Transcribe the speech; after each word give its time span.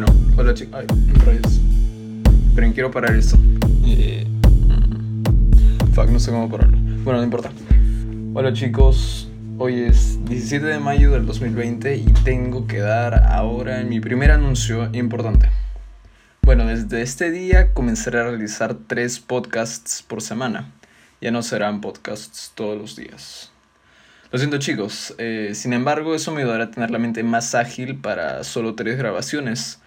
Bueno, 0.00 0.14
hola 0.36 0.54
chicos. 0.54 0.78
Ay, 0.78 0.86
rayos. 1.26 1.60
Pero 2.54 2.72
quiero 2.72 2.88
parar 2.92 3.16
esto. 3.16 3.36
Eh, 3.84 4.24
fuck, 5.92 6.08
no 6.10 6.20
sé 6.20 6.30
cómo 6.30 6.48
pararlo. 6.48 6.78
Bueno, 7.02 7.18
no 7.18 7.24
importa. 7.24 7.50
Hola 8.32 8.52
chicos. 8.52 9.28
Hoy 9.58 9.80
es 9.80 10.24
17 10.24 10.64
de 10.64 10.78
mayo 10.78 11.10
del 11.10 11.26
2020 11.26 11.96
y 11.96 12.04
tengo 12.22 12.68
que 12.68 12.78
dar 12.78 13.24
ahora 13.24 13.82
mi 13.82 13.98
primer 13.98 14.30
anuncio 14.30 14.88
importante. 14.92 15.50
Bueno, 16.42 16.66
desde 16.66 17.02
este 17.02 17.32
día 17.32 17.74
comenzaré 17.74 18.20
a 18.20 18.22
realizar 18.22 18.76
tres 18.86 19.18
podcasts 19.18 20.04
por 20.06 20.22
semana. 20.22 20.70
Ya 21.20 21.32
no 21.32 21.42
serán 21.42 21.80
podcasts 21.80 22.52
todos 22.54 22.78
los 22.78 22.94
días. 22.94 23.50
Lo 24.30 24.38
siento 24.38 24.58
chicos, 24.58 25.16
eh, 25.18 25.52
sin 25.54 25.72
embargo 25.72 26.14
eso 26.14 26.30
me 26.30 26.42
ayudará 26.42 26.64
a 26.64 26.70
tener 26.70 26.92
la 26.92 27.00
mente 27.00 27.24
más 27.24 27.56
ágil 27.56 27.96
para 27.96 28.44
solo 28.44 28.76
tres 28.76 28.96
grabaciones 28.96 29.80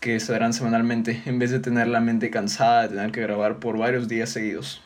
que 0.00 0.18
se 0.18 0.32
darán 0.32 0.52
semanalmente 0.52 1.22
en 1.26 1.38
vez 1.38 1.50
de 1.50 1.60
tener 1.60 1.86
la 1.86 2.00
mente 2.00 2.30
cansada 2.30 2.82
de 2.82 2.88
tener 2.88 3.12
que 3.12 3.20
grabar 3.20 3.58
por 3.58 3.78
varios 3.78 4.08
días 4.08 4.30
seguidos. 4.30 4.82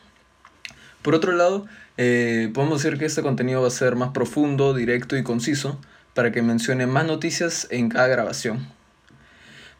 Por 1.01 1.15
otro 1.15 1.31
lado, 1.31 1.65
eh, 1.97 2.51
podemos 2.53 2.83
decir 2.83 2.99
que 2.99 3.05
este 3.05 3.21
contenido 3.21 3.61
va 3.61 3.67
a 3.67 3.71
ser 3.71 3.95
más 3.95 4.09
profundo, 4.09 4.73
directo 4.73 5.15
y 5.17 5.23
conciso 5.23 5.79
para 6.13 6.31
que 6.31 6.41
mencione 6.41 6.87
más 6.87 7.05
noticias 7.05 7.67
en 7.71 7.89
cada 7.89 8.07
grabación. 8.07 8.67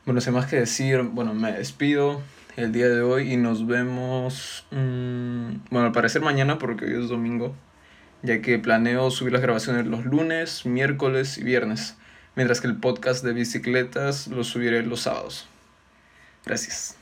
Bueno, 0.06 0.22
sin 0.22 0.34
más 0.34 0.46
que 0.46 0.58
decir, 0.58 1.02
bueno, 1.02 1.34
me 1.34 1.52
despido 1.52 2.22
el 2.56 2.72
día 2.72 2.88
de 2.88 3.02
hoy 3.02 3.34
y 3.34 3.38
nos 3.38 3.68
vemos, 3.68 4.66
mmm, 4.72 5.58
bueno, 5.70 5.88
al 5.88 5.92
parecer 5.92 6.22
mañana 6.22 6.58
porque 6.58 6.86
hoy 6.86 7.04
es 7.04 7.10
domingo 7.10 7.56
ya 8.26 8.42
que 8.42 8.60
planeo 8.60 9.12
subir 9.12 9.34
las 9.34 9.42
grabaciones 9.42 9.86
los 9.86 10.06
lunes, 10.06 10.66
miércoles 10.66 11.38
y 11.38 11.44
viernes, 11.44 11.96
mientras 12.36 12.62
que 12.62 12.68
el 12.68 12.78
podcast 12.78 13.24
de 13.24 13.34
bicicletas 13.34 14.28
lo 14.28 14.44
subiré 14.44 14.84
los 14.84 15.02
sábados. 15.02 15.48
Gracias. 16.46 16.96